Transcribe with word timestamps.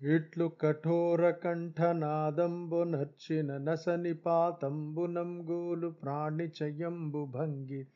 ఇట్లు 0.00 0.46
కఠోర 0.60 1.30
కంఠనాదంబు 1.42 2.84
నర్చిన 2.84 3.58
నసని 3.58 4.14
పాతంబునం 4.24 5.46
గూలు 5.46 5.88
ప్రాణిచయంబు 6.02 7.24
భంగి 7.34 7.86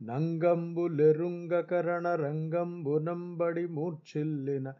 నంగంబులెరుంగకరణ 0.00 2.06
రంగంబునంబడి 2.22 3.66
మూర్ఛిల్లిన 3.70 4.72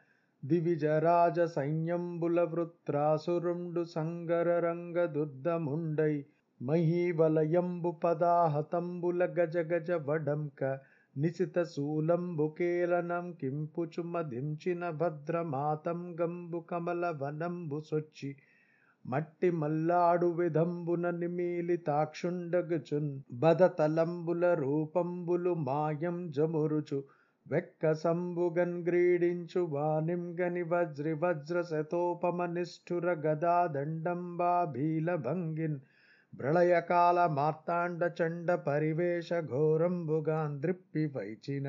దివిజరాజ 0.43 1.41
సైన్యంబుల 1.53 2.41
వృత్రాసురుండు 2.53 3.83
సంగర 3.93 4.49
రంగ 4.65 5.05
దుర్దముండై 5.13 6.25
మహీవలయంబు 6.61 7.91
పదాహతంబుల 8.03 9.25
గజ 9.39 9.57
గజ 9.71 9.91
వడంక 10.05 10.79
నిశిత 11.17 11.59
శూలంబు 11.65 12.45
భద్రమాతం 14.99 16.01
గంబు 16.21 16.61
కమల 16.71 17.11
వనంబు 17.21 17.79
సొచ్చి 17.81 18.31
మట్టి 19.05 19.49
మల్లాడు 19.53 20.29
విధంబున 20.33 21.07
నిమీలి 21.11 21.77
తాక్షుండగుచున్ 21.87 23.11
బదతలంబుల 23.35 24.53
రూపంబులు 24.55 25.53
మాయం 25.63 26.19
జమురుచు 26.33 26.99
వెక్క 27.47 27.93
సంబుగన్ 27.95 28.77
గ్రీడించు 28.83 29.63
వానింగని 29.69 30.65
వజ్రి 30.69 31.15
వజ్ర 31.15 31.61
శతోపమ 31.63 32.45
నిష్ఠుర 32.53 33.07
గదా 33.25 33.57
దండంబా 33.75 34.53
భీల 34.73 35.15
భంగిన్ 35.25 35.79
ప్రళయకాల 36.33 37.27
మార్తాండ 37.27 38.11
చండ 38.19 38.55
పరివేష 38.55 39.29
ఘోరంబుగాంద్రిప్పి 39.33 41.05
వైచిన. 41.17 41.69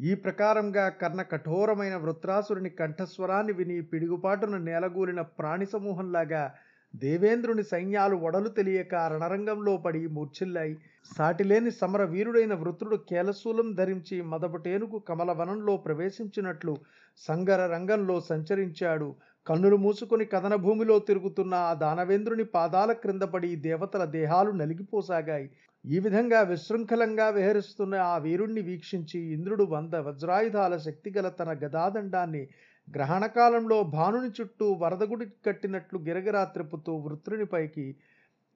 ఈ 0.00 0.14
ప్రకారంగా 0.14 0.88
కర్ణ 0.88 1.22
కఠోరమైన 1.22 1.96
వృత్రాసురుని 1.96 2.70
కంఠస్వరాన్ని 2.70 3.52
విని 3.52 3.80
పిడుగుపాటున 3.80 4.58
నేలగూలిన 4.58 5.20
ప్రాణి 5.20 5.66
సమూహంలాగా 5.66 6.54
దేవేంద్రుని 6.94 7.62
సైన్యాలు 7.62 8.16
ఒడలు 8.16 8.48
తెలియక 8.48 8.94
రణరంగంలో 8.94 9.76
పడి 9.76 10.06
మూర్ఛిల్లాయి. 10.06 10.74
సాటిలేని 11.18 11.70
సమర 11.70 12.04
వీరుడైన 12.04 12.54
వృత్రుడు 12.54 12.96
కేలశూలం 13.10 13.74
ధరించి 13.74 14.22
మదపటేనుకు 14.22 14.98
కమలవనంలో 14.98 15.76
ప్రవేశించినట్లు 15.76 16.74
సంగర 17.18 17.60
రంగంలో 17.66 18.20
సంచరించాడు. 18.20 19.08
కన్నులు 19.46 19.76
మూసుకొని 19.76 20.24
కథన 20.24 20.54
భూమిలో 20.54 20.98
తిరుగుతున్న 20.98 21.54
ఆ 21.54 21.74
దానవేంద్రుని 21.74 22.44
పాదాల 22.44 22.92
క్రింద 22.92 23.22
పడి 23.22 23.56
దేవతల 23.56 24.04
దేహాలు 24.04 24.50
నలిగిపోసాగాయి. 24.50 25.50
ఈ 25.84 25.98
విధంగా 25.98 26.40
విశృంఖలంగా 26.42 27.28
విహరిస్తున్న 27.28 27.94
ఆ 27.94 28.16
వీరుణ్ణి 28.18 28.60
వీక్షించి 28.60 29.20
ఇంద్రుడు 29.20 29.64
వంద 29.64 29.94
వజ్రాయుధాల 29.94 30.76
శక్తిగల 30.76 31.28
తన 31.28 31.52
గదాదండాన్ని 31.52 32.48
గ్రహణకాలంలో 32.88 33.82
భానుని 33.82 34.28
చుట్టూ 34.28 34.72
వరదగుడి 34.72 35.26
కట్టినట్లు 35.46 35.98
గిరగిరా 35.98 36.44
త్రిప్పుతూ 36.44 36.96
వృత్రునిపైకి 36.96 37.96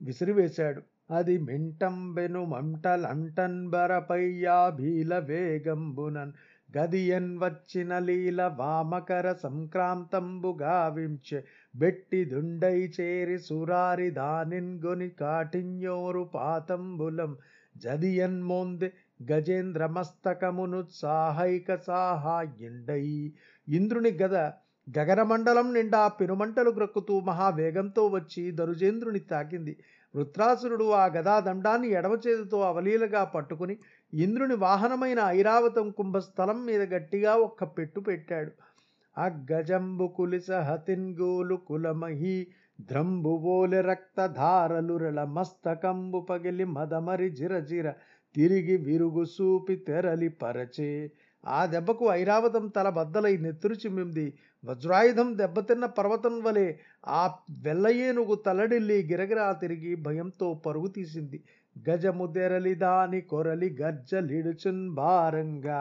విసిరివేశాడు. 0.03 0.83
అది 1.11 1.39
మెంటంబెను 1.39 2.45
మంటలంటన్ 2.45 3.69
బరపయ్యా 3.69 4.71
భీల 4.71 5.19
వేగంబునన్ 5.19 6.33
గదియన్ 6.75 7.39
వచ్చిన 7.39 7.99
లీల 7.99 8.47
వామకర 8.57 9.33
సంక్రాంతంబు 9.43 10.59
గావించె. 10.63 11.39
బెట్టి 11.75 12.25
దుండై 12.25 12.79
చేరి 12.97 13.39
సురారి 13.39 14.11
దానిన్ 14.11 14.85
గొని 14.85 15.09
కాఠిన్యోరు 15.21 16.31
పాతంబులం. 16.35 17.33
జదియన్ 17.77 18.43
మోందె 18.43 18.89
గజేంద్ర 19.23 19.87
మస్తకమును 19.87 20.85
సాహైక 20.93 21.77
సాహాయిండై. 21.87 23.07
ఇంద్రుని 23.69 24.11
గద 24.23 24.37
గగనమండలం 24.87 25.75
నిండా 25.75 26.09
పెనుమంటలు 26.09 26.71
గ్రక్కుతూ 26.71 27.21
మహావేగంతో 27.21 28.03
వచ్చి 28.09 28.51
దరుజేంద్రుని 28.51 29.19
తాకింది. 29.31 29.75
వృత్రాసురుడు 30.15 30.91
ఆ 30.95 31.05
గదా 31.07 31.41
దండాన్ని 31.41 31.89
ఎడమ 31.91 32.15
చేతితో 32.25 32.61
అవలీలగా 32.63 33.25
పట్టుకుని 33.25 33.75
ఇంద్రుని 34.15 34.55
వాహనమైన 34.55 35.19
ఐరావతం 35.19 35.91
కుంభస్థలం 35.91 36.67
మీద 36.67 36.83
గట్టిగా 36.95 37.37
ఒక్క 37.37 37.65
పెట్టు 37.65 38.01
పెట్టాడు. 38.01 38.53
ఆ 39.19 39.31
గజంబు 39.53 40.07
కులిస 40.07 40.51
హతిన్గోలు 40.51 41.55
కులమహి 41.55 42.47
ద్రంబువోలె 42.81 43.81
రక్తధారలురల 43.81 45.25
మస్తకంబు 45.25 46.21
పగిలి 46.21 46.65
మదమరి 46.65 47.31
జిరజిర 47.31 47.91
తిరిగి 48.35 48.77
విరుగు 48.77 49.25
సూపి 49.25 49.77
తెరలి 49.77 50.29
పరచే. 50.29 51.13
ఆ 51.47 51.67
దెబ్బకు 51.67 52.07
ఐరావతం 52.07 52.69
తల 52.69 52.89
బద్దలై 52.89 53.37
నెత్తురు 53.37 53.75
చిమ్మింది. 53.75 54.39
వజ్రాయుధం 54.65 55.39
దెబ్బతిన్న 55.39 55.87
పర్వతం 55.87 56.43
వలె 56.43 56.75
ఆ 57.07 57.35
వెల్లయేనుగు 57.51 58.35
తలడిల్లి 58.35 59.09
గిరగిరా 59.13 59.53
తిరిగి 59.53 59.95
భయంతో 59.95 60.55
పరుగు 60.67 60.87
తీసింది. 60.87 61.43
గజముదెరలి 61.77 62.75
దాని 62.75 63.21
కొరలి 63.21 63.77
గజ్జలిడుచున్ 63.81 64.95
భారంగా 64.95 65.81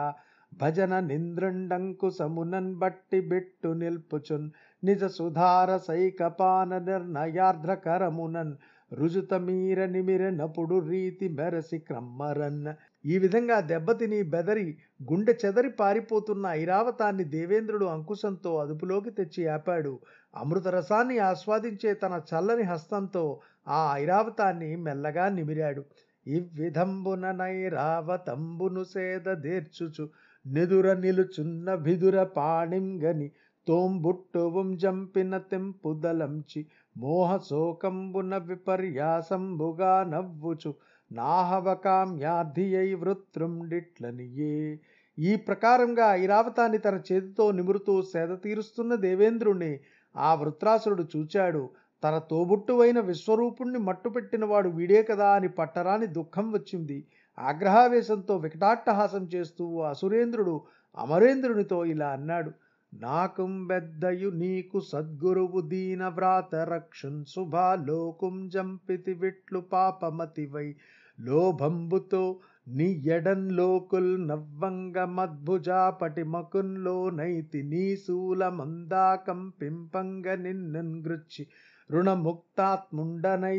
భజన 0.52 1.00
నింద్రుండంకు 1.00 2.10
సమునన్ 2.10 2.72
బట్టి 2.74 3.20
బిట్టు 3.20 3.68
నిల్పుచున్ 3.72 4.46
నిజ 4.82 5.04
సుధార 5.04 5.70
సైకపాన 5.88 6.78
నిర్ణయార్ధ్రకరమునన్ 6.78 8.54
రుజుత 8.92 9.34
మీర 9.34 9.86
నిమిర 9.86 10.30
నపుడు 10.30 10.78
రీతి 10.88 11.28
మెరసి 11.28 11.78
క్రమ్మరన్. 11.78 12.66
ఈ 13.04 13.18
విధంగా 13.18 13.60
దెబ్బతిని 13.60 14.22
బెదరి 14.22 14.66
గుండె 15.02 15.34
చెదరి 15.44 15.70
పారిపోతున్న 15.70 16.46
ఐరావతాన్ని 16.60 17.24
దేవేంద్రుడు 17.24 17.84
అంకుశంతో 17.86 18.52
అదుపులోకి 18.58 19.10
తెచ్చి 19.10 19.46
ఆపాడు. 19.46 19.94
అమృతరసాన్ని 20.36 21.18
ఆస్వాదించే 21.18 21.94
తన 21.94 22.20
చల్లని 22.30 22.62
హస్తంతో 22.62 23.40
ఆ 23.68 23.94
ఐరావతాన్ని 23.96 24.76
మెల్లగా 24.76 25.28
నిమిరాడు. 25.28 25.84
ఇవ్విధంబున 26.26 27.30
నైరావతంబును 27.32 28.84
సేద 28.84 29.34
దేర్చుచు 29.34 30.08
నిదుర 30.46 30.92
నిలుచున్న 30.94 31.74
భిదుర 31.74 32.22
పాణింగని 32.22 33.30
తోంబుట్టువుం 33.66 34.76
జంపిన 34.76 35.38
తెంపుదలంచి 35.38 36.66
మోహశోకంబున 36.96 38.36
విపర్యాసంబుగా 38.36 40.04
నవ్వుచు 40.04 40.74
నాహవకామ్యార్థియై 41.12 42.94
వృత్రుండిట్లనియే. 42.94 44.80
ఈ 45.18 45.36
ప్రకారంగా 45.36 46.06
ఐరావతాన్ని 46.12 46.78
తన 46.78 47.00
చేతితో 47.12 47.52
నిమురుతూ 47.52 48.02
సేద 48.02 48.36
తీరుస్తున్న 48.44 48.94
దేవేంద్రుణ్ణి 48.94 49.80
ఆ 50.16 50.34
వృత్రాసురుడు 50.34 51.04
చూచాడు 51.16 51.70
తన 52.04 52.18
తోబుట్టువైన 52.18 53.00
విశ్వరూపుణ్ణి 53.00 53.78
మట్టుపెట్టినవాడు 53.78 54.68
వీడే 54.68 55.02
కదా 55.02 55.28
అని 55.28 55.48
పట్టరాని 55.48 56.06
దుఃఖం 56.06 56.52
వచ్చింది. 56.52 57.06
ఆగ్రహావేశంతో 57.38 58.36
వికటాట్టహాసం 58.36 59.28
చేస్తూ 59.34 59.80
అసురేంద్రుడు 59.80 60.62
అమరేంద్రునితో 60.98 61.84
ఇలా 61.84 62.08
అన్నాడు 62.08 62.50
నాకుం 62.94 63.66
పెద్దయు 63.66 64.30
నీకు 64.30 64.80
సద్గురువు 64.80 65.60
దీన 65.60 66.08
వ్రాత 66.08 66.54
రక్షున్ 66.54 67.24
శుభాలోకుం 67.24 68.48
జంపితి 68.48 69.12
విట్లు 69.12 69.60
పాపమతివై. 69.60 70.76
లోభంబుతో 71.20 72.38
నీ 72.68 73.02
ఎడన్ 73.06 73.52
లోకుల్ 73.52 74.28
నవ్వంగ 74.28 75.04
మద్భుజాపటి 75.04 76.22
మకున్లో 76.24 77.10
నైతి 77.10 77.62
నీ 77.62 77.96
శూల 77.96 78.48
మందాకం 78.48 79.52
పింపంగ 79.62 80.34
నిన్నన్ 80.34 81.02
గృచ్చి 81.06 81.46
రుణముక్తాత్ముండనై 81.90 83.58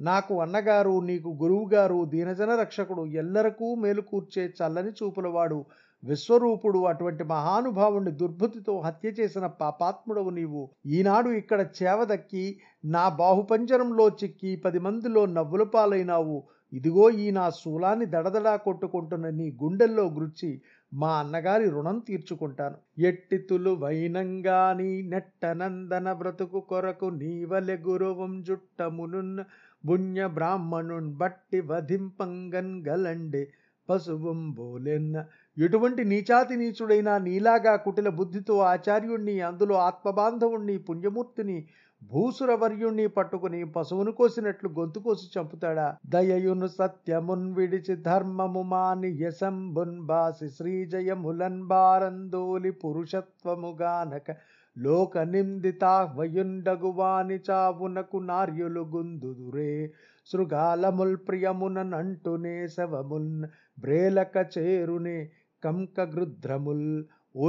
నాకు 0.00 0.40
అన్నగారు 0.40 1.00
నీకు 1.00 1.38
గురువుగారు 1.42 2.04
దీనజన 2.04 2.56
రక్షకుడు 2.56 3.06
ఎల్లరకూ 3.06 3.74
మేలుకూర్చే 3.74 4.44
చల్లని 4.46 4.90
చూపులవాడు. 4.90 5.64
విశ్వరూపుడు 6.04 6.78
అటువంటి 6.78 7.24
మహానుభావుణ్ణి 7.24 8.10
దుర్బుద్ధితో 8.10 8.80
హత్య 8.80 9.08
చేసిన 9.08 9.46
పాపాత్ముడవు 9.46 10.30
నీవు. 10.30 10.70
ఈనాడు 10.86 11.30
ఇక్కడ 11.30 11.66
చేవదక్కి 11.82 12.60
నా 12.84 13.08
బాహుపంజరంలో 13.08 14.08
చిక్కి 14.08 14.56
పది 14.56 14.78
మందిలో 14.78 15.26
నవ్వుల 15.26 15.62
పాలైనావు. 15.62 16.42
ఇదిగో 16.72 17.10
ఈ 17.10 17.30
నా 17.30 17.50
శూలాన్ని 17.50 18.06
దడదడా 18.06 18.56
కొట్టుకుంటున్న 18.56 19.28
నీ 19.30 19.46
గుండెల్లో 19.62 20.04
గుర్చి 20.08 20.50
మా 20.92 21.10
అన్నగారి 21.18 21.70
రుణం 21.70 21.98
తీర్చుకుంటాను. 21.98 22.76
ఎట్టితులు 23.00 23.70
వైనంగాని 23.70 25.02
నెట్టనందన 25.02 26.12
బ్రతుకు 26.12 26.60
కొరకు 26.60 27.06
నీవలె 27.06 27.76
గురువం 27.76 28.42
జుట్టమునున్న 28.42 29.44
పుణ్య 29.88 30.26
బ్రాహ్మణున్ 30.26 31.10
బట్టి 31.16 31.60
వధింపంగన్ 31.60 32.88
గలండే 32.88 33.42
పశువం 33.88 34.40
బోలెన్న. 34.50 35.24
ఎటువంటి 35.56 36.04
నీచాతి 36.04 36.56
నీచుడైనా 36.56 37.18
నీలాగా 37.18 37.76
కుటిల 37.76 38.08
బుద్ధితో 38.08 38.56
ఆచార్యుణ్ణి 38.72 39.40
అందులో 39.40 39.74
ఆత్మబాంధవుణ్ణి 39.74 40.78
పుణ్యమూర్తిని 40.78 41.56
భూసురవర్యుణ్ణి 42.02 43.06
పట్టుకుని 43.06 43.64
పశువును 43.64 44.12
కోసినట్లు 44.12 44.68
గొంతు 44.68 44.98
కోసి 44.98 45.38
చంపుతాడా? 45.38 45.96
దయయును 46.06 46.66
సత్యమున్ 46.66 47.54
విడిచి 47.54 47.96
ధర్మము 47.96 48.62
మాని 48.62 49.10
యశంబున్ 49.20 50.00
బాసి 50.00 50.48
శ్రీజయములన్ 50.48 51.62
బారందోలి 51.62 52.70
పురుషత్వముగానక 52.70 54.36
లోక 54.78 55.18
నిందిత 55.18 55.84
వయుండగువాని 56.16 57.38
చావునకు 57.50 58.16
నార్యులు 58.16 58.80
గుందుదురే. 58.80 59.92
శృగాలముల్ 60.26 61.16
ప్రియమునంటునే 61.28 62.68
శవమున్ 62.68 63.44
బ్రేలక 63.80 64.46
చేరునే 64.58 65.30
కంక 65.64 66.00
గృధ్రముల్ 66.00 67.04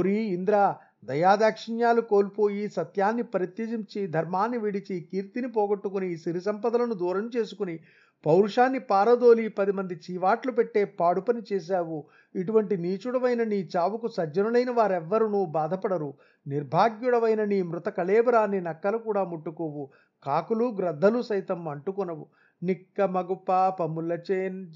ఇంద్ర 0.08 0.74
దయాదాక్షిణ్యాలు 1.04 2.00
కోల్పోయి 2.00 2.68
సత్యాన్ని 2.68 3.22
పరిత్యజించి 3.22 4.06
ధర్మాన్ని 4.06 4.58
విడిచి 4.58 5.00
కీర్తిని 5.00 5.48
పోగొట్టుకుని 5.52 6.16
సిరి 6.16 6.40
సంపదలను 6.40 6.94
దూరం 6.94 7.30
చేసుకుని 7.36 7.80
పౌరుషాన్ని 8.26 8.78
పారదోలి 8.78 9.48
పది 9.48 9.72
మంది 9.72 9.94
చీవాట్లు 9.94 10.52
పెట్టే 10.52 10.84
పాడుపని 10.84 11.42
చేశావు. 11.52 12.04
ఇటువంటి 12.34 12.76
నీచుడవైన 12.76 13.42
నీ 13.42 13.68
చావుకు 13.76 14.08
సజ్జనులైన 14.08 14.70
వారెవ్వరూ 14.70 15.44
బాధపడరు. 15.44 16.14
నిర్భాగ్యుడవైన 16.46 17.44
నీ 17.44 17.62
మృత 17.62 17.88
కళేబరాన్ని 17.88 18.60
నక్కలు 18.60 18.98
కూడా 18.98 19.24
ముట్టుకోవు. 19.24 19.90
కాకులు 20.22 20.64
గ్రద్దలు 20.64 21.22
సైతం 21.22 21.68
అంటుకొనవు. 21.68 22.26
నిక్క 22.62 23.00
మగు 23.00 23.34
పాపముల 23.34 24.14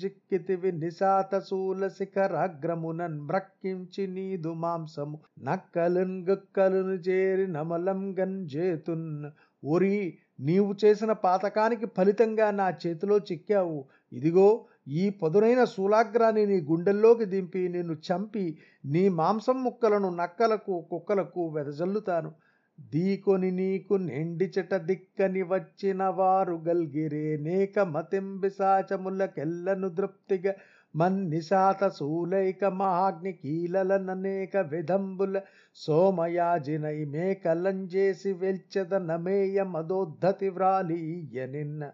జిక్కితివి 0.01 0.73
నిశాత 0.73 1.39
శూల 1.39 1.89
శిఖరాగ్రమునన్ 1.89 3.21
మ్రక్కించి 3.21 4.07
నీదు 4.07 4.53
మాంసము. 4.53 5.21
నక్కలున్ 5.39 6.17
గుక్కలును 6.29 6.97
చేరి 7.09 7.47
నమలం 7.47 8.17
గంజేతున్ 8.21 9.27
ఒరి 9.65 10.19
నీవు 10.41 10.75
చేసిన 10.85 11.13
పాతకానికి 11.13 11.87
ఫలితంగా 11.87 12.51
నా 12.51 12.67
చేతిలో 12.87 13.19
చిక్కావు. 13.19 13.85
ఇదిగో 14.13 14.49
ఈ 14.89 15.11
పదునైన 15.11 15.65
శూలాగ్రాన్ని 15.65 16.47
నీ 16.47 16.61
గుండెల్లోకి 16.61 17.25
దింపి 17.25 17.69
నిన్ను 17.69 17.97
చంపి 18.09 18.59
నీ 18.85 19.09
మాంసం 19.09 19.65
ముక్కలను 19.65 20.11
నక్కలకు 20.11 20.85
కుక్కలకు 20.91 21.49
వెదజల్లుతాను. 21.49 22.33
దీకొని 22.79 23.51
నీకు 23.51 23.97
నెండిచట 23.97 24.75
దిక్కని 24.75 25.43
వచ్చిన 25.43 26.09
వారు 26.09 26.63
గల్గిరే 26.67 27.37
నేక 27.37 27.79
మతింబిసాచములకెల్లను 27.95 29.89
దృప్తిగా 29.89 30.55
మన్నిశాత 30.95 31.89
శూలైక 31.89 32.65
మహాగ్ని 32.65 33.33
కీలలననేక 33.33 34.57
విధంబుల 34.57 35.41
సోమయాజినై 35.77 37.07
మేకలంజేసి 37.07 38.33
వెల్చెద 38.33 38.95
నమేయ 39.11 39.65
మదోద్ధతి 39.75 40.49
వ్రాలీయ 40.49 41.47
నిన్న. 41.47 41.91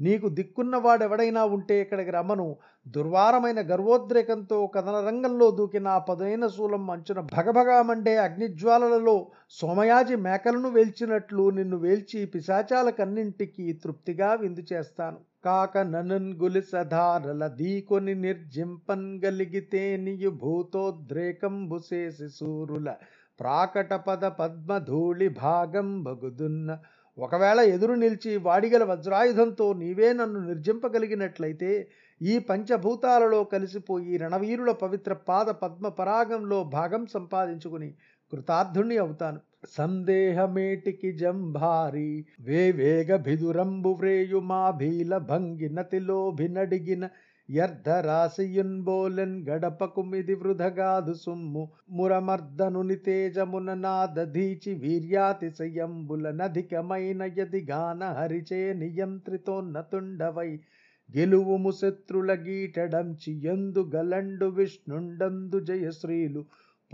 నీకు 0.00 0.28
దిక్కున్నవాడెవడైనా 0.28 1.44
ఉంటే 1.44 1.80
ఇక్కడికి 1.80 2.10
రమ్మను. 2.10 2.56
దుర్వారమైన 2.88 3.60
గర్వోద్రేకంతో 3.60 4.66
కథన 4.66 5.08
రంగంలో 5.08 5.50
దూకిన 5.50 5.88
ఆ 5.88 5.98
పదైన 5.98 6.46
శూలం 6.46 6.90
అంచున 6.90 7.20
భగభగా 7.20 7.82
మండే 7.82 8.16
అగ్నిజ్వాలలలో 8.16 9.26
సోమయాజి 9.50 10.16
మేకలను 10.16 10.68
వేల్చినట్లు 10.68 11.50
నిన్ను 11.50 11.76
వేల్చి 11.76 12.26
పిశాచాలకన్నింటికి 12.26 13.72
తృప్తిగా 13.72 14.34
విందు 14.34 14.64
చేస్తాను. 14.72 15.18
కాక 15.44 15.78
ననున్ 15.78 16.34
గులిసధారల 16.34 17.46
దీకొని 17.46 18.14
నిర్జింపన్ 18.14 19.20
గలిగితే 19.24 19.96
నియు 19.96 20.30
భూతోద్రేకం 20.30 21.80
చేసి 21.92 22.28
సూరుల 22.28 22.94
ప్రాకట 23.40 23.94
పద 23.94 24.24
పద్మధూళి 24.24 25.28
భాగం 25.28 26.02
బగుదున్న 26.02 26.78
ఒకవేళ 27.22 27.60
ఎదురు 27.74 27.94
నిలిచి 27.94 28.36
వాడిగల 28.36 28.84
వజ్రాయుధంతో 28.84 29.72
నీవే 29.72 30.12
నన్ను 30.12 30.40
నిర్జింపగలిగినట్లయితే 30.40 31.70
ఈ 32.20 32.38
పంచభూతాలలో 32.38 33.44
కలిసిపోయి 33.44 34.16
రణవీరుల 34.16 34.72
పవిత్ర 34.72 35.12
పాద 35.28 35.48
పద్మ 35.62 35.88
పరాగంలో 35.88 36.64
భాగం 36.64 37.06
సంపాదించుకుని 37.06 37.90
కృతార్థుణ్ణి 38.32 38.96
అవుతాను. 38.96 39.40
సందేహమేటికి 39.70 41.12
జంభారి 41.12 42.10
వేవేగ 42.40 43.16
భిదురంబు 43.16 43.90
వ్రేయుమా 43.90 44.70
భీల 44.70 45.18
భంగి 45.30 45.68
నతిలోభినడిగిన 45.68 47.04
యర్ధరాశియున్బోలెన్ 47.50 49.48
గడపకుమిది 49.48 50.34
వృధగాదు 50.34 51.14
సుమ్ము. 51.14 51.70
మురమర్దనుని 51.90 52.96
తేజమున 52.96 53.74
నాదధీచి 53.74 54.74
వీర్యాతిశయంబులనధికమైన 54.74 57.30
యది 57.38 57.66
గాన 57.70 58.04
హరిచే 58.04 58.72
నియంత్రితోన్నతుండవై. 58.72 60.60
గెలువుము 61.16 61.70
శత్రుల 61.70 62.32
గీటడంచి 62.32 63.44
ఎందు 63.44 63.90
గలండు 63.94 64.46
విష్ణుండందు 64.46 65.60
జయశ్రీలు. 65.60 66.44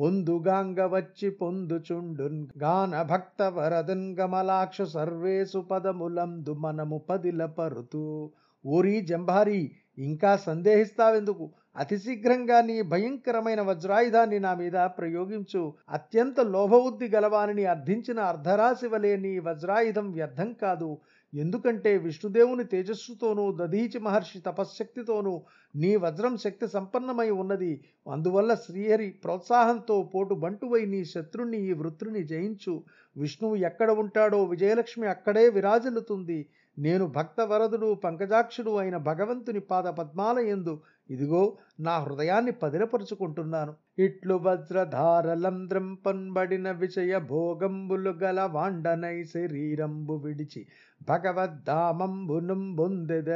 పొందుగాంగ 0.01 0.81
వచ్చి 0.81 1.31
పొందుచుండున్ 1.31 2.47
గాన 2.59 3.03
భక్త 3.03 3.43
వరదన్ 3.43 4.17
గమలాక్ష 4.21 4.83
సర్వేసు 4.83 5.59
పదములందు 5.59 6.53
మనము 6.53 7.03
పదిల 7.11 7.47
పరుతూ. 7.47 8.31
ఓరి 8.67 9.01
జంభారి 9.01 9.73
ఇంకా 9.99 10.37
సందేహిస్తావెందుకు? 10.37 11.51
అతి 11.77 11.99
శీఘ్రంగా 11.99 12.61
నీ 12.61 12.83
భయంకరమైన 12.83 13.61
వజ్రాయుధాన్ని 13.61 14.39
నా 14.41 14.55
మీద 14.55 14.73
ప్రయోగించు. 14.73 15.75
అత్యంత 15.89 16.41
లోభబుద్ధి 16.41 17.09
గలవానిని 17.09 17.65
అర్థించిన 17.65 18.21
అర్ధరాశి 18.21 18.87
వలె 18.87 19.17
నీ 19.17 19.39
వజ్రాయుధం 19.39 20.13
వ్యర్థం 20.13 20.53
కాదు. 20.53 20.99
ఎందుకంటే 21.35 21.99
విష్ణుదేవుని 21.99 22.65
తేజస్సుతోనూ 22.65 23.57
దధీచి 23.57 23.99
మహర్షి 23.99 24.41
తపశ్శక్తితోనూ 24.41 25.43
నీ 25.77 25.97
వజ్రం 25.97 26.37
శక్తి 26.37 26.69
సంపన్నమై 26.69 27.31
ఉన్నది. 27.31 27.85
అందువల్ల 28.13 28.55
శ్రీహరి 28.55 29.11
ప్రోత్సాహంతో 29.11 30.11
పోటు 30.15 30.35
బంటువై 30.35 30.85
నీ 30.85 31.05
శత్రుణ్ణి 31.05 31.59
ఈ 31.59 31.73
వృత్రుని 31.73 32.25
జయించు. 32.25 32.85
విష్ణువు 33.17 33.57
ఎక్కడ 33.57 33.91
ఉంటాడో 33.91 34.45
విజయలక్ష్మి 34.45 35.07
అక్కడే 35.07 35.49
విరాజిల్లుతుంది. 35.49 36.47
నేను 36.79 37.07
భక్తవరదుడు 37.07 37.95
పంకజాక్షుడు 37.95 38.77
అయిన 38.77 38.97
భగవంతుని 38.97 39.61
పాద 39.61 39.89
పద్మాల 39.89 40.39
ఎందు 40.39 40.81
ఇదిగో 41.11 41.57
నా 41.81 41.99
హృదయాన్ని 41.99 42.53
పదిలపరుచుకుంటున్నాను. 42.53 43.75
ఇట్లు 43.99 44.35
వజ్రధారలంద్రం 44.35 45.95
పన్బడిన 45.95 46.71
విషయ 46.71 47.19
భోగంబులు 47.19 48.11
గల 48.11 48.41
వాండనై 48.41 49.25
శరీరంబు 49.25 50.15
విడిచి 50.15 50.67
భగవద్ధామంబునం 51.09 52.77
బొందెద 52.77 53.31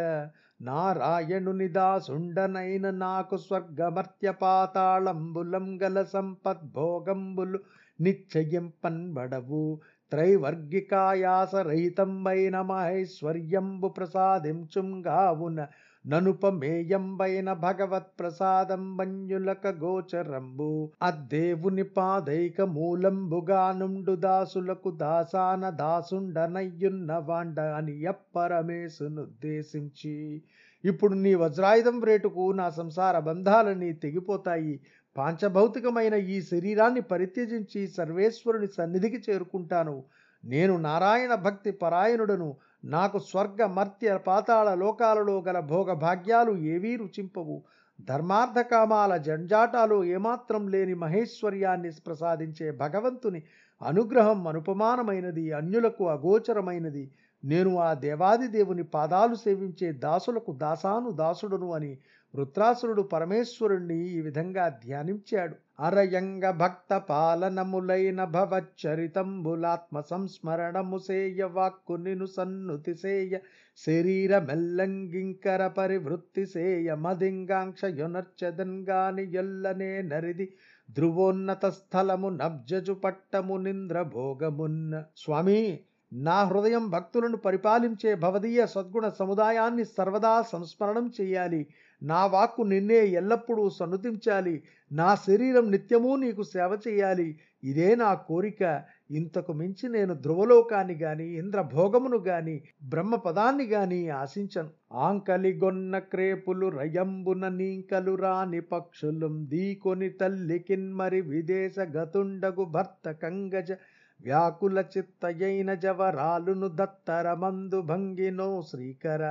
నారాయణుని 0.60 1.68
దాసుండనైన 1.68 2.90
నాకు 2.90 3.36
స్వర్గమర్త్య 3.36 4.30
పాతాళంబులం 4.30 5.82
గల 5.82 6.02
సంపద్భోగంబులు 6.02 7.58
నిశ్చయం 8.00 8.72
పన్బడవు. 8.84 9.80
త్రైవర్గికాయాసరహితంబైన 10.12 12.62
మహేశ్వర్యంబు 12.62 13.88
ప్రసాదించుంగావున 13.88 15.66
ననుపమేయంబైన 16.04 17.52
భగవత్ 17.52 18.21
ప్రసాదం 18.21 18.97
బంజులక 18.97 19.75
గోచరంబు. 19.83 20.90
అద్దేవుని 21.02 21.85
పాదైక 21.97 22.61
మూలంబుగా 22.76 23.73
నుండు 23.73 24.16
దాసులకు 24.16 24.97
దాసాన 24.97 25.71
దాసుండనయ్యున్న 25.71 27.23
వాండ 27.28 27.61
అని 27.78 28.02
ఎప్పరమేసునుద్దేశించి 28.02 30.42
ఇప్పుడు 30.85 31.14
నీ 31.14 31.35
వజ్రాయుధం 31.35 32.04
రేటుకు 32.04 32.52
నా 32.52 32.71
సంసార 32.71 33.19
బంధాలని 33.19 33.92
తెగిపోతాయి. 33.92 34.81
పాంచభౌతికమైన 35.16 36.14
ఈ 36.14 36.42
శరీరాన్ని 36.42 37.00
పరిత్యజించి 37.00 37.88
సర్వేశ్వరుని 37.88 38.66
సన్నిధికి 38.66 39.33
చేరుకుంటాను. 39.33 40.04
నేను 40.45 40.76
నారాయణ 40.76 41.35
భక్తి 41.35 41.71
పరాయణుడను. 41.71 42.57
నాకు 42.85 43.19
స్వర్గ 43.19 43.66
మర్త్య 43.66 44.16
పాతాళ 44.16 44.75
లోకాలలో 44.75 45.40
గల 45.40 45.61
భోగ 45.61 45.92
భాగ్యాలు 45.92 46.52
ఏవీ 46.52 46.97
రుచింపవు. 46.97 47.62
ధర్మార్థకామాల 48.00 49.16
జంజాటాలు 49.16 50.04
ఏమాత్రం 50.04 50.69
లేని 50.69 50.95
మహేశ్వర్యాన్ని 50.95 51.90
ప్రసాదించే 52.07 52.71
భగవంతుని 52.71 53.42
అనుగ్రహం 53.83 54.49
అనుపమానమైనది 54.49 55.52
అన్యులకు 55.52 56.09
అగోచరమైనది. 56.09 57.11
నేను 57.45 57.78
ఆ 57.78 57.95
దేవాది 57.95 58.47
దేవుని 58.47 58.83
పాదాలు 58.83 59.35
సేవించే 59.35 59.92
దాసులకు 59.92 60.52
దాసాను 60.52 61.11
దాసుడును 61.11 61.73
అని 61.73 61.99
వృత్రాసురుడు 62.34 63.02
పరమేశ్వరుణ్ణి 63.02 63.96
ఈ 64.08 64.20
విధంగా 64.20 64.68
ధ్యానించాడు. 64.84 65.54
అరయంగ 65.80 66.50
భక్త 66.50 66.96
పాలనములైన 66.96 68.24
భవచ్చరితంబులాత్మ 68.24 70.00
సంస్మరణము 70.00 70.98
సేయ 70.98 71.42
వాక్కు 71.42 71.92
నిను 71.92 72.26
సన్నుతి 72.26 72.94
సేయ 72.94 73.38
శరీర 73.76 74.38
మెల్లంగింకర 74.38 75.68
పరివృత్తి 75.68 76.46
సేయ 76.46 76.94
మదింగాంక్ష 76.94 77.84
యొనర్చదన్గాని 77.84 79.32
ఎల్లనే 79.32 80.02
నరిది 80.02 80.46
ధ్రువోన్నత 80.90 81.66
స్థలము 81.66 82.28
నబ్జజు 82.28 82.92
పట్టము 82.92 83.56
నింద్ర 83.56 84.02
భోగమున్న 84.02 85.04
స్వామి 85.16 85.80
నా 86.12 86.44
హృదయం 86.44 86.90
భక్తులను 86.90 87.36
పరిపాలించే 87.36 88.14
భవదీయ 88.14 88.66
సద్గుణ 88.66 89.08
సముదాయాన్ని 89.08 89.84
సర్వదా 89.84 90.42
సంస్మరణం 90.42 91.12
చేయాలి. 91.20 91.66
నా 92.02 92.26
వాక్కు 92.26 92.62
నిన్నే 92.62 93.00
ఎల్లప్పుడూ 93.12 93.71
సన్నుతించాలి 93.71 94.54
నా 94.90 95.14
శరీరం 95.14 95.71
నిత్యము 95.71 96.16
నీకు 96.16 96.42
సేవ 96.42 96.78
చేయాలి. 96.88 97.26
ఇదే 97.64 97.94
నా 97.94 98.14
కోరిక. 98.14 98.62
ఇంతకు 99.11 99.52
మించి 99.52 99.88
నేను 99.88 100.14
ధ్రువలోకాన్ని 100.14 100.94
గాని 100.94 101.26
ఇంద్రభోగమును 101.32 102.18
గాని 102.18 102.56
బ్రహ్మ 102.82 103.14
పదాన్ని 103.16 103.66
గాని 103.66 104.00
ఆశించను. 104.11 104.71
ఆంకలిగొన్న 104.92 105.99
క్రేపులు 105.99 106.68
రయంబున 106.68 107.49
నీంకలు 107.49 108.14
రాని 108.14 108.61
పక్షులం 108.61 109.47
దీకొని 109.49 110.11
తల్లికిన్మరి 110.11 111.21
విదేశ 111.21 111.75
గతుండగు 111.97 112.64
భర్త 112.64 113.12
కంగజ 113.12 113.73
వ్యాకుల 114.21 114.78
చిత్తయైన 114.97 115.75
జవరాలును 115.75 116.68
దత్తరమందు 116.75 117.80
భంగినో 117.82 118.62
శ్రీకర 118.62 119.23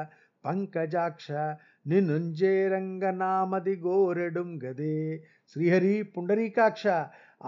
పంకజాక్ష 0.45 1.27
నినుంజేరంగనామది 1.85 3.75
గోరెడుం 3.83 4.49
గదే. 4.63 4.95
శ్రీహరి 5.55 5.95
పుండరీకాక్ష 6.13 6.83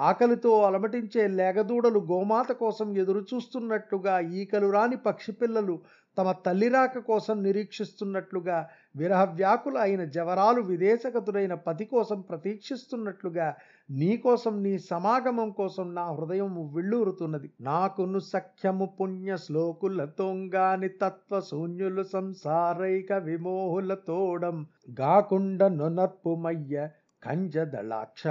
ఆకలితో 0.03 0.51
అలమటించే 0.61 1.23
లేగదూడలు 1.31 1.99
గోమాత 2.07 2.51
కోసం 2.61 2.87
ఎదురుచూస్తున్నట్లుగా 2.97 4.15
ఈకలు 4.39 4.69
రాని 4.71 4.97
పక్షి 5.05 5.33
పిల్లలు 5.33 5.75
తమ 6.17 6.31
తల్లిరాక 6.45 6.97
కోసం 7.07 7.35
నిరీక్షిస్తున్నట్లుగా 7.43 8.57
విరహ 8.95 9.21
వ్యాకుల 9.33 9.77
అయిన 9.77 10.03
జవరాలు 10.15 10.61
విదేశగతుడైన 10.63 11.53
పతి 11.67 11.85
కోసం 11.85 12.19
ప్రతీక్షిస్తున్నట్లుగా 12.21 13.47
నీకోసం 13.91 14.63
నీ 14.63 14.79
సమాగమం 14.79 15.51
కోసం 15.51 15.95
నా 15.95 16.11
హృదయం 16.11 16.73
వెళ్ళూరుతున్నది. 16.73 17.51
నాకును 17.61 18.19
సఖ్యము 18.19 18.85
పుణ్య 18.85 19.37
శ్లోకులతోంగాని 19.37 20.89
తత్వ 20.89 21.39
శూన్యులు 21.39 22.03
సంసారైక 22.03 23.13
విమోహులతోడం 23.13 24.67
గాకుండ 25.01 25.63
నొనర్పుమయ్య 25.63 26.89
కంజదళాక్ష. 27.23 28.23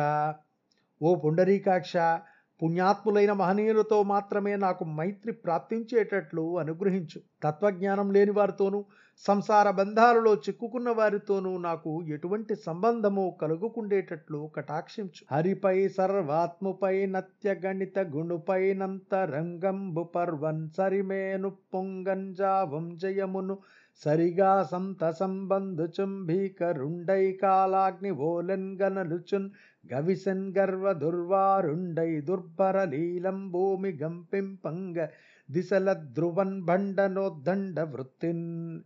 ఓ 1.03 1.15
పుండరీకాక్ష 1.15 1.93
పుణ్యాత్ములైన 2.63 3.33
మహనీయులతో 3.33 4.03
మాత్రమే 4.03 4.57
నాకు 4.57 4.85
మైత్రి 4.85 5.33
ప్రాప్తించేటట్లు 5.33 6.59
అనుగ్రహించు. 6.59 7.21
తత్వజ్ఞానం 7.43 8.13
లేని 8.13 8.31
వారితోనూ 8.31 8.85
సంసార 9.25 9.71
బంధాలలో 9.71 10.35
చిక్కుకున్న 10.35 10.91
వారితోనూ 10.91 11.59
నాకు 11.59 12.03
ఎటువంటి 12.09 12.55
సంబంధము 12.57 13.39
కలుగుకుండేటట్లు 13.43 14.51
కటాక్షించు. 14.57 15.23
హరిపై 15.33 15.89
సర్వాత్ముపై 15.89 17.07
నత్య 17.07 17.55
గణిత 17.67 17.99
గుణుపైనంత 17.99 19.15
రంగంబు 19.15 20.03
పర్వన్ 20.03 20.69
సరిమేను 20.77 21.51
పొంగంజావం 21.75 22.97
జయమును 22.97 23.59
సరిగా 24.01 24.65
సంత 24.65 25.11
సంబంధు 25.11 25.83
చుంభీకరుండై 25.83 27.33
కాలాగ్ని 27.33 28.11
ఓలన్ 28.11 28.79
గనలుచున్ 28.81 29.51
గవిసన్ 29.93 30.55
గర్వ 30.59 30.93
దుర్వారుండై 30.93 32.21
దుర్భర 32.21 32.85
లీలం 32.85 33.51
భూమి 33.51 33.93
గంపింపంగ 33.93 35.07
దిశల 35.51 35.93
ధ్రువన్ 35.93 36.63
భండనోద్దండ 36.63 37.81
వృత్తిన్. 37.81 38.81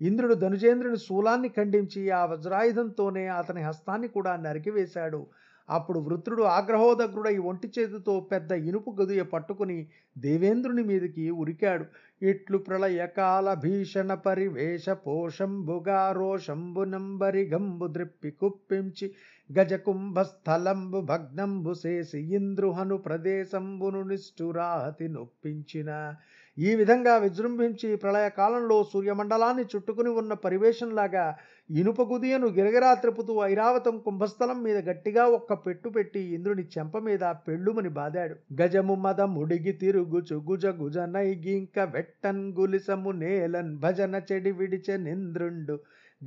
ఇంద్రుడు 0.00 0.34
ధనుజేంద్రుని 0.34 0.96
శూలాన్ని 0.96 1.48
ఖండించి 1.48 2.10
ఆ 2.10 2.24
వజ్రాయుధంతోనే 2.24 3.26
అతని 3.26 3.62
హస్తాన్ని 3.62 4.08
కూడా 4.08 4.36
నరికివేశాడు. 4.36 5.22
అప్పుడు 5.68 5.98
వృత్రుడు 5.98 6.42
ఆగ్రహోదగ్రుడై 6.42 7.38
ఒంటి 7.50 7.68
చేతితో 7.68 8.20
పెద్ద 8.32 8.52
ఇనుపు 8.52 8.90
గదుయ 9.00 9.22
పట్టుకుని 9.22 9.76
దేవేంద్రుని 10.18 10.82
మీదకి 10.82 11.30
ఉరికాడు. 11.30 11.84
ఇట్లు 12.22 12.58
ప్రళయకాల 12.58 13.54
భీషణ 13.54 14.14
పరివేష 14.24 14.88
పోషంబుగా 15.04 16.00
రోషంబు 16.12 16.82
నంబరి 16.84 17.42
గంబు 17.50 17.86
ద్రిప్పి 17.86 18.30
కుప్పించి 18.32 19.06
గజకుంభస్థలంబు 19.58 21.00
భగ్నంబు 21.00 21.74
చేసి 21.86 22.20
ఇంద్రుహను 22.34 22.96
ప్రదేశంబును 22.96 24.02
నిష్ఠురాహతి 24.02 25.08
నొప్పించిన. 25.08 25.90
ఈ 26.58 26.74
విధంగా 26.74 27.16
విజృంభించి 27.16 27.96
ప్రళయకాలంలో 27.96 28.84
సూర్యమండలాన్ని 28.92 29.64
చుట్టుకుని 29.76 30.10
ఉన్న 30.10 30.32
పరివేషంలాగా 30.34 31.36
ఇనుప 31.70 32.02
గుదియను 32.02 32.48
గిరగిరా 32.48 32.94
త్రిపుతూ 32.94 33.34
ఐరావతం 33.42 33.98
కుంభస్థలం 33.98 34.62
మీద 34.62 34.88
గట్టిగా 34.88 35.24
ఒక్క 35.26 35.52
పెట్టు 35.52 35.88
పెట్టి 35.88 36.20
ఇంద్రుని 36.20 36.64
చెంప 36.78 36.98
మీద 36.98 37.24
పెళ్ళుమని 37.48 37.88
బాదాడు. 37.88 38.36
గజము 38.62 38.94
మద 38.94 39.20
ముడిగి 39.20 39.72
తిరుగుచు 39.72 40.36
గుజ 40.50 40.66
గుజ 40.66 40.98
నైగింక 40.98 41.78
వెట్టన్ 41.78 42.44
గులిసము 42.52 43.12
నేలన్ 43.12 43.78
భజన 43.78 44.20
చెడి 44.32 44.52
విడిచె 44.52 44.96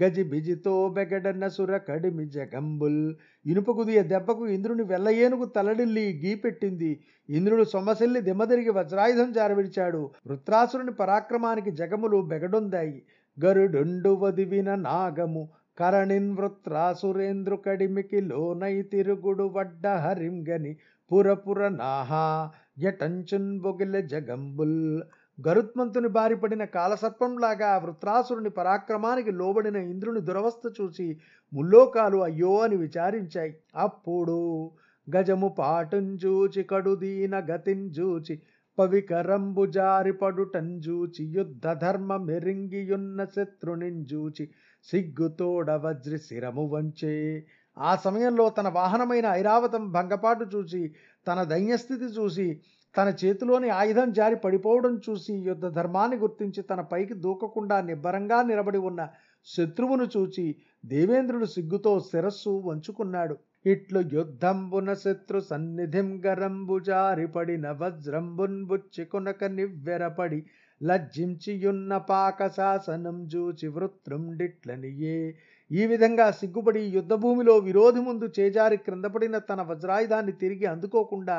గజిబిజితో 0.03 0.23
గజి 0.23 0.23
బిజితో 0.23 0.89
బెగడన్న 0.89 1.47
సుర 1.47 1.77
కడిమి 1.77 2.25
జగంబుల్. 2.25 3.15
ఇనుపగుదియ 3.45 4.03
దెబ్బకు 4.03 4.47
ఇంద్రుని 4.47 4.83
వెల్లయేనుగు 4.83 5.45
తలడిల్లి 5.45 6.21
గీపెట్టింది 6.25 6.99
ఇంద్రుడు 7.29 7.63
సొమ్మసిల్లి 7.63 8.21
దిమ్మదిరిగి 8.21 8.69
వజ్రాయుధం 8.69 9.31
జారవిడిచాడు. 9.31 10.09
వృత్రాసురుని 10.27 10.91
పరాక్రమానికి 10.91 11.71
జగములు 11.71 12.21
బెగడొందాయి. 12.21 13.01
గరుడుండు 13.45 14.09
వదివిన 14.09 14.75
నాగము 14.75 15.49
కరణిన్ 15.79 16.37
వృత్రాసురేంద్రు 16.37 17.55
కడిమికి 17.55 18.21
లోనై 18.21 18.81
తిరుగుడు 18.81 19.43
వడ్డ 19.43 19.87
హరింగని 19.87 20.77
పురపుర 21.11 21.67
నాహా. 21.67 22.51
యటంచున్ 22.79 23.59
బొగిల 23.59 23.99
జగంబుల్. 23.99 25.03
గరుత్మంతుని 25.47 26.07
బారిపడిన 26.07 26.63
కాలసర్పంలాగా 26.65 27.77
వృత్రాసురుని 27.77 28.49
పరాక్రమానికి 28.49 29.31
లోబడిన 29.31 29.75
ఇంద్రుని 29.75 30.21
దురవస్థ 30.21 30.81
చూసి 30.81 31.17
ముల్లోకాలు 31.53 32.17
అయ్యో 32.17 32.59
అని 32.59 32.75
విచారించాయి. 32.75 33.55
అప్పుడు 33.75 34.71
గజము 35.07 35.47
పాటుంజూచి 35.47 36.63
కడుదీన 36.63 37.39
గతింజూచి 37.39 38.41
పవికరంబు 38.79 39.65
జారిపడుటంజూచి 39.65 41.25
యుద్ధ 41.25 41.67
ధర్మ 41.67 42.17
మెరింగియున్న 42.17 43.25
శత్రునింజూచి 43.25 44.49
సిగ్గుతోడ 44.83 45.71
వజ్రి 45.71 46.17
శిరము 46.17 46.65
వంచే. 46.67 47.45
ఆ 47.77 47.95
సమయంలో 47.95 48.49
తన 48.49 48.67
వాహనమైన 48.69 49.25
ఐరావతం 49.25 49.91
భంగపాటు 49.91 50.43
చూసి 50.43 50.95
తన 51.27 51.43
దైన్యస్థితి 51.43 52.05
చూసి 52.05 52.61
తన 52.95 53.07
చేతిలోని 53.21 53.69
ఆయుధం 53.69 54.09
జారి 54.11 54.35
పడిపోవడం 54.35 54.93
చూసి 55.05 55.33
యుద్ధ 55.47 55.65
ధర్మాన్ని 55.67 56.17
గుర్తించి 56.17 56.61
తన 56.61 56.81
పైకి 56.91 57.13
దూకకుండా 57.13 57.81
నిబ్బరంగా 57.81 58.37
నిలబడి 58.41 58.77
ఉన్న 58.77 59.01
శత్రువును 59.47 60.05
చూచి 60.15 60.45
దేవేంద్రుడు 60.83 61.45
సిగ్గుతో 61.45 61.99
శిరస్సు 61.99 62.53
వంచుకున్నాడు. 62.65 63.35
ఇట్లు 63.65 63.99
యుద్ధంబున 64.13 64.93
శత్రు 64.93 65.39
సన్నిధిం 65.39 66.09
గరంబుజారిపడిన 66.25 67.67
వజ్రంబున్ 67.71 68.59
బుచ్చికొనక 68.65 69.43
నివ్వెరపడి 69.57 70.39
లజ్జించియున్న 70.81 71.97
పాక 72.09 72.47
శాసనం 72.47 73.17
జూచి 73.27 73.67
వృత్రుండిట్లనియే 73.67 75.19
ఈ 75.71 75.85
విధంగా 75.85 76.25
సిగ్గుపడి 76.31 76.81
యుద్ధభూమిలో 76.89 77.55
విరోధి 77.59 77.99
ముందు 77.99 78.25
చేజారి 78.39 78.77
క్రిందపడిన 78.77 79.37
తన 79.49 79.61
వజ్రాయుధాన్ని 79.61 80.33
తిరిగి 80.33 80.65
అందుకోకుండా 80.67 81.37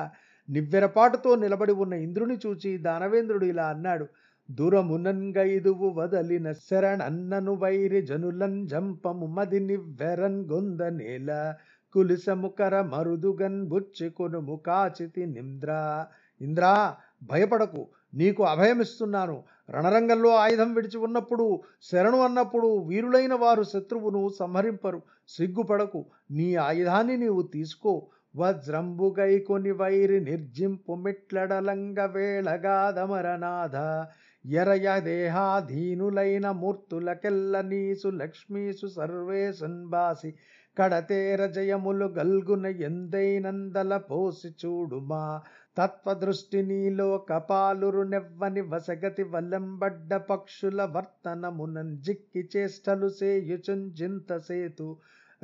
నివ్వెరపాటుతో 0.50 1.36
నిలబడి 1.36 1.72
ఉన్న 1.72 1.92
ఇంద్రుని 1.92 2.36
చూచి 2.46 2.78
దానవేంద్రుడు 2.78 3.44
ఇలా 3.44 3.66
అన్నాడు 3.66 4.06
దూరమునంగైదువు 4.50 5.88
వదలిన 5.90 6.52
శరణన్నను 6.52 7.54
వైరి 7.54 8.02
జనులన్ 8.02 8.68
జంపము 8.68 9.26
మది 9.26 9.60
నివ్వెరన్ 9.60 10.44
గొంద 10.44 10.80
నేల 10.80 11.54
కులిసముకర 11.92 12.80
మరుదుగన్ 12.82 13.64
బుచ్చికొనుము 13.66 14.56
కాచితి 14.66 15.26
నింద్రా. 15.26 16.06
ఇంద్రా 16.40 16.96
భయపడకు 17.22 17.88
నీకు 18.14 18.42
అభయమిస్తున్నాను. 18.44 19.44
రణరంగంలో 19.70 20.36
ఆయుధం 20.36 20.74
విడిచి 20.74 20.98
ఉన్నప్పుడు 20.98 21.60
శరణు 21.82 22.18
అన్నప్పుడు 22.18 22.78
వీరులైన 22.78 23.34
వారు 23.34 23.62
శత్రువును 23.62 24.28
సంహరింపరు. 24.38 25.02
సిగ్గుపడకు 25.28 26.06
నీ 26.30 26.54
ఆయుధాన్ని 26.54 27.16
నీవు 27.16 27.42
తీసుకో. 27.42 28.06
వజ్రంబుగై 28.36 29.38
కొని 29.38 29.70
వైరి 29.70 30.20
నిర్జింపు 30.20 30.94
మిట్లడలంగ 30.94 31.98
వేళగాదమరనాథ. 32.06 33.76
ఎరయ 34.44 35.00
దేహాధీనులైన 35.00 36.50
మూర్తులకెల్ల 36.50 37.60
నీసు 37.60 38.08
లక్ష్మీసు 38.08 38.86
సర్వే 38.86 39.52
సంబాసి 39.52 40.34
కడతేర 40.78 41.46
జయములు 41.46 42.06
గల్గున 42.06 42.66
ఎందైనందల 42.66 43.96
పోసి 43.96 44.48
చూడుమా. 44.48 45.22
తత్వదృష్టి 45.78 46.62
నీలో 46.62 47.18
కపాలురు 47.18 48.02
నెవ్వని 48.02 48.60
వసగతి 48.60 49.22
వల్లంబడ్డ 49.22 50.14
పక్షుల 50.14 50.82
వర్తనమునన్ 50.96 51.98
జిక్కి 51.98 52.48
చేష్టలు 52.56 53.08
సేయుచుంజింత 53.08 54.38
సేతు. 54.38 54.96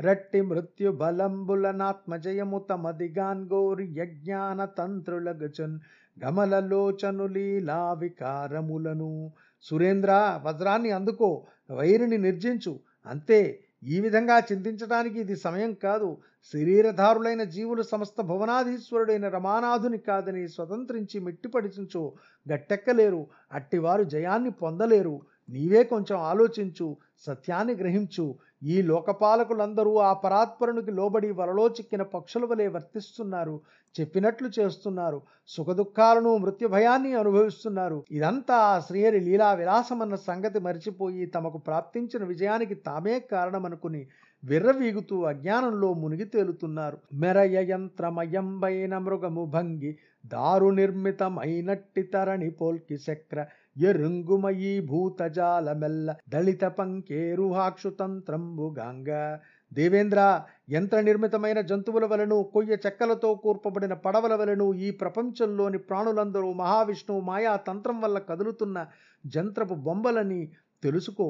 రట్టి 0.03 0.41
మృత్యు 0.41 0.91
బలంబులనాత్మజయము 0.91 2.59
తమదిగాన్ 2.71 3.49
గోరి 3.53 3.87
యజ్ఞాన 3.87 4.65
తంత్రులగచున్ 4.65 5.79
గమలలోచను 6.25 7.27
లీలా 7.27 7.93
వికారములను. 7.93 9.33
సురేంద్ర 9.63 10.41
వజ్రాన్ని 10.45 10.91
అందుకో 10.91 11.47
వైరిని 11.71 12.19
నిర్జించు. 12.19 12.81
అంతే 13.07 13.59
ఈ 13.85 14.01
విధంగా 14.01 14.39
చింతించడానికి 14.39 15.21
ఇది 15.21 15.37
సమయం 15.37 15.73
కాదు. 15.73 16.17
శరీరధారులైన 16.53 17.45
జీవులు 17.45 17.83
సమస్త 17.83 18.23
భువనాధీశ్వరుడైన 18.23 19.29
రమానాథుని 19.29 19.99
కాదని 19.99 20.49
స్వతంత్రించి 20.49 21.21
మిట్టిపడిచించు 21.21 22.13
గట్టెక్కలేరు. 22.53 23.27
అట్టివారు 23.53 24.03
జయాన్ని 24.03 24.51
పొందలేరు. 24.51 25.21
నీవే 25.51 25.85
కొంచెం 25.85 26.19
ఆలోచించు 26.19 26.97
సత్యాన్ని 27.19 27.75
గ్రహించు. 27.75 28.35
ఈ 28.63 28.83
లోకపాలకులందరూ 28.83 29.97
ఆ 29.99 30.13
పరాత్పరునికి 30.13 30.91
లోబడి 30.91 31.31
వలలో 31.31 31.69
చిక్కిన 31.69 32.03
పక్షుల 32.03 32.45
వలె 32.45 32.69
వర్తిస్తున్నారు 32.69 33.61
చెప్పినట్లు 33.95 34.51
చేస్తున్నారు 34.59 35.19
సుఖదుఖాలను 35.49 36.37
మృత్యు 36.37 36.69
భయాన్ని 36.69 37.15
అనుభవిస్తున్నారు. 37.15 38.05
ఇదంతా 38.11 38.57
ఆ 38.57 38.81
శ్రీహరి 38.81 39.21
లీలా 39.21 39.53
విలాసమన్న 39.53 40.15
సంగతి 40.15 40.59
మరిచిపోయి 40.59 41.27
తమకు 41.27 41.59
ప్రాప్తించిన 41.59 42.25
విజయానికి 42.25 42.75
తామే 42.75 43.21
కారణమనుకుని 43.21 44.03
విర్రవీగుతూ 44.45 45.23
అజ్ఞానంలో 45.23 45.93
మునిగి 45.95 46.25
తేలుతున్నారు. 46.25 46.99
మెరయ 47.15 47.57
యంత్రమయంబైన 47.71 48.99
మృగము 48.99 49.45
భంగి 49.45 49.93
దారు 50.27 50.67
నిర్మితమైనట్టి 50.71 52.03
తరణి 52.03 52.51
పోల్కి 52.51 52.95
చక్ర 53.07 53.39
ఎరుంగుమయీ 53.77 54.81
భూతజాలమెల్ల 54.81 56.15
దళిత 56.29 56.73
పంకేరుహాక్షుతంత్రంబుగాంగ 56.79 59.37
దేవేంద్ర 59.73 60.43
యంత్ర 60.71 61.01
నిర్మితమైన 61.01 61.61
జంతువుల 61.61 62.05
వలను 62.05 62.51
కొయ్య 62.55 62.77
చెక్కలతో 62.87 63.35
కూర్పబడిన 63.45 63.95
పడవల 64.05 64.35
వలను 64.35 64.75
ఈ 64.87 64.91
ప్రపంచంలోని 65.03 65.79
ప్రాణులందరూ 65.89 66.55
మహావిష్ణువు 66.55 67.21
మాయా 67.21 67.59
తంత్రం 67.69 68.01
వల్ల 68.01 68.19
కదులుతున్న 68.31 68.87
జంత్రపు 69.25 69.75
బొమ్మలని 69.87 70.51
తెలుసుకో. 70.83 71.27